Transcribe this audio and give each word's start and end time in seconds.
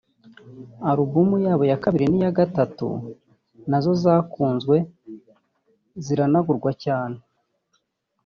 Album 0.89 1.27
yabo 1.45 1.63
ya 1.71 1.77
kabiri 1.83 2.05
n’iya 2.07 2.31
gatatu 2.39 2.87
nazo 3.69 3.91
zarakunzwe 4.03 4.75
ziranagurwa 6.05 6.71
cyane 6.83 7.17